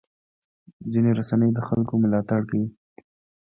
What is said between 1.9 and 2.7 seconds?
ملاتړ کوي.